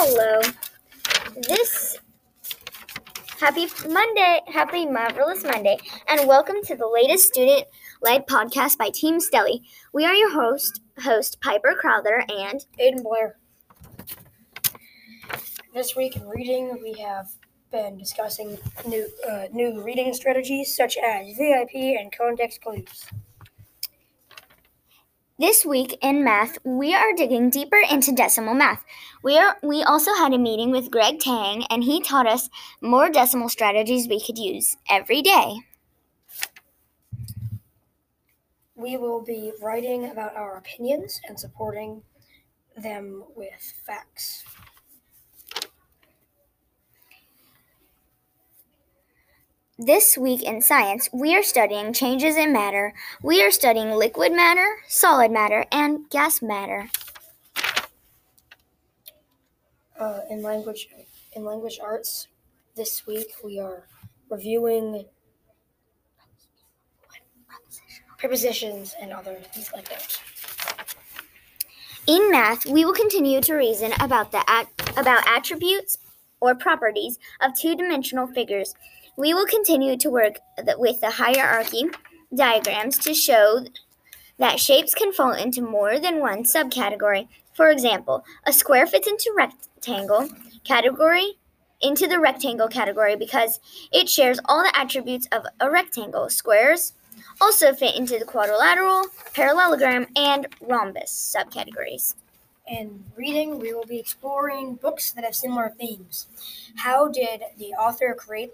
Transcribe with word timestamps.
Hello. 0.00 0.40
This 1.48 1.98
happy 3.40 3.66
Monday, 3.88 4.40
happy 4.46 4.86
marvelous 4.86 5.42
Monday, 5.42 5.76
and 6.06 6.28
welcome 6.28 6.62
to 6.66 6.76
the 6.76 6.86
latest 6.86 7.26
student-led 7.26 8.24
podcast 8.28 8.78
by 8.78 8.90
Team 8.90 9.18
Stelly. 9.18 9.62
We 9.92 10.06
are 10.06 10.14
your 10.14 10.32
host, 10.32 10.82
host 11.00 11.40
Piper 11.40 11.74
Crowther, 11.76 12.22
and 12.28 12.64
Aiden 12.80 13.02
Blair. 13.02 13.38
This 15.74 15.96
week 15.96 16.14
in 16.14 16.28
reading, 16.28 16.78
we 16.80 16.92
have 17.00 17.26
been 17.72 17.98
discussing 17.98 18.56
new 18.86 19.04
uh, 19.28 19.48
new 19.52 19.82
reading 19.82 20.14
strategies 20.14 20.76
such 20.76 20.96
as 20.96 21.36
VIP 21.36 21.74
and 21.98 22.16
context 22.16 22.60
clues. 22.60 23.04
This 25.40 25.64
week 25.64 25.96
in 26.02 26.24
math, 26.24 26.58
we 26.64 26.92
are 26.96 27.12
digging 27.12 27.48
deeper 27.48 27.80
into 27.88 28.10
decimal 28.10 28.54
math. 28.54 28.84
We 29.22 29.38
are 29.38 29.56
we 29.62 29.84
also 29.84 30.12
had 30.14 30.34
a 30.34 30.38
meeting 30.38 30.72
with 30.72 30.90
Greg 30.90 31.20
Tang 31.20 31.62
and 31.70 31.84
he 31.84 32.00
taught 32.00 32.26
us 32.26 32.50
more 32.80 33.08
decimal 33.08 33.48
strategies 33.48 34.08
we 34.08 34.20
could 34.20 34.36
use 34.36 34.76
every 34.90 35.22
day. 35.22 35.60
We 38.74 38.96
will 38.96 39.22
be 39.22 39.52
writing 39.62 40.10
about 40.10 40.34
our 40.34 40.56
opinions 40.56 41.20
and 41.28 41.38
supporting 41.38 42.02
them 42.76 43.22
with 43.36 43.74
facts. 43.86 44.42
This 49.80 50.18
week 50.18 50.42
in 50.42 50.60
science, 50.60 51.08
we 51.12 51.36
are 51.36 51.42
studying 51.44 51.92
changes 51.92 52.36
in 52.36 52.52
matter. 52.52 52.94
We 53.22 53.44
are 53.44 53.52
studying 53.52 53.92
liquid 53.92 54.32
matter, 54.32 54.66
solid 54.88 55.30
matter, 55.30 55.66
and 55.70 56.10
gas 56.10 56.42
matter. 56.42 56.90
Uh, 59.96 60.22
in 60.30 60.42
language 60.42 60.88
in 61.34 61.44
language 61.44 61.78
arts, 61.80 62.26
this 62.74 63.06
week 63.06 63.28
we 63.44 63.60
are 63.60 63.86
reviewing 64.28 65.04
prepositions 68.16 68.96
and 69.00 69.12
other 69.12 69.36
things 69.54 69.70
like 69.72 69.88
that. 69.90 70.20
In 72.08 72.32
math, 72.32 72.66
we 72.66 72.84
will 72.84 72.94
continue 72.94 73.40
to 73.42 73.54
reason 73.54 73.92
about 74.00 74.32
the 74.32 74.42
at- 74.50 74.66
about 74.96 75.24
attributes 75.28 75.98
or 76.40 76.56
properties 76.56 77.20
of 77.40 77.52
two-dimensional 77.56 78.26
figures. 78.26 78.74
We 79.18 79.34
will 79.34 79.46
continue 79.46 79.96
to 79.96 80.10
work 80.10 80.38
with 80.78 81.00
the 81.00 81.10
hierarchy 81.10 81.86
diagrams 82.32 82.98
to 82.98 83.12
show 83.12 83.64
that 84.38 84.60
shapes 84.60 84.94
can 84.94 85.12
fall 85.12 85.32
into 85.32 85.60
more 85.60 85.98
than 85.98 86.20
one 86.20 86.44
subcategory. 86.44 87.26
For 87.52 87.68
example, 87.68 88.24
a 88.46 88.52
square 88.52 88.86
fits 88.86 89.08
into 89.08 89.34
rectangle 89.36 90.28
category 90.62 91.36
into 91.80 92.06
the 92.06 92.20
rectangle 92.20 92.68
category 92.68 93.16
because 93.16 93.58
it 93.92 94.08
shares 94.08 94.38
all 94.44 94.62
the 94.62 94.78
attributes 94.78 95.26
of 95.32 95.44
a 95.58 95.68
rectangle. 95.68 96.30
Squares 96.30 96.92
also 97.40 97.72
fit 97.72 97.96
into 97.96 98.20
the 98.20 98.24
quadrilateral, 98.24 99.06
parallelogram, 99.34 100.06
and 100.14 100.46
rhombus 100.60 101.36
subcategories. 101.36 102.14
In 102.68 103.02
reading, 103.16 103.58
we 103.58 103.74
will 103.74 103.86
be 103.86 103.98
exploring 103.98 104.74
books 104.74 105.10
that 105.10 105.24
have 105.24 105.34
similar 105.34 105.70
themes. 105.70 106.28
How 106.76 107.08
did 107.08 107.42
the 107.56 107.72
author 107.72 108.14
create 108.16 108.52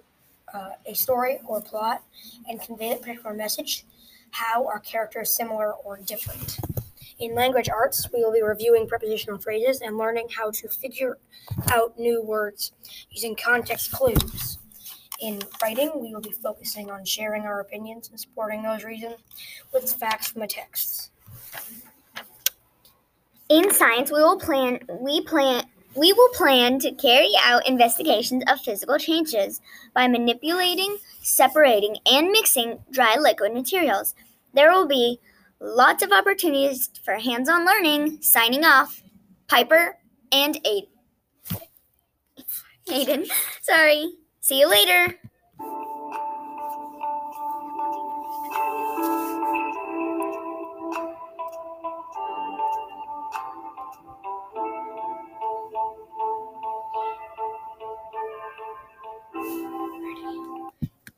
uh, 0.54 0.70
a 0.86 0.94
story 0.94 1.38
or 1.46 1.60
plot 1.60 2.02
and 2.48 2.60
convey 2.60 2.92
a 2.92 2.96
particular 2.96 3.34
message? 3.34 3.84
How 4.30 4.66
are 4.66 4.80
characters 4.80 5.36
similar 5.36 5.72
or 5.72 5.98
different? 5.98 6.58
In 7.18 7.34
language 7.34 7.68
arts, 7.68 8.08
we 8.12 8.24
will 8.24 8.32
be 8.32 8.42
reviewing 8.42 8.88
prepositional 8.88 9.38
phrases 9.38 9.80
and 9.80 9.96
learning 9.96 10.28
how 10.36 10.50
to 10.50 10.68
figure 10.68 11.18
out 11.70 11.98
new 11.98 12.22
words 12.22 12.72
using 13.10 13.36
context 13.36 13.92
clues. 13.92 14.58
In 15.20 15.40
writing, 15.62 15.92
we 15.94 16.12
will 16.12 16.20
be 16.20 16.32
focusing 16.32 16.90
on 16.90 17.04
sharing 17.04 17.42
our 17.44 17.60
opinions 17.60 18.10
and 18.10 18.18
supporting 18.18 18.62
those 18.62 18.82
reasons 18.82 19.16
with 19.72 19.92
facts 19.92 20.28
from 20.28 20.40
the 20.40 20.48
texts. 20.48 21.10
In 23.48 23.72
science, 23.72 24.10
we 24.10 24.20
will 24.20 24.38
plan 24.38 24.80
we 25.00 25.20
plan 25.20 25.64
we 25.96 26.12
will 26.12 26.28
plan 26.30 26.78
to 26.80 26.92
carry 26.92 27.30
out 27.42 27.68
investigations 27.68 28.42
of 28.48 28.60
physical 28.60 28.98
changes 28.98 29.60
by 29.94 30.08
manipulating, 30.08 30.98
separating, 31.20 31.96
and 32.10 32.30
mixing 32.30 32.78
dry 32.90 33.16
liquid 33.18 33.54
materials. 33.54 34.14
There 34.54 34.70
will 34.72 34.86
be 34.86 35.20
lots 35.60 36.02
of 36.02 36.12
opportunities 36.12 36.90
for 37.04 37.14
hands-on 37.14 37.64
learning. 37.64 38.22
Signing 38.22 38.64
off, 38.64 39.02
Piper 39.48 39.98
and 40.32 40.58
Aiden. 40.64 40.88
Aiden. 42.88 43.30
Sorry. 43.62 44.12
See 44.40 44.60
you 44.60 44.68
later. 44.68 45.18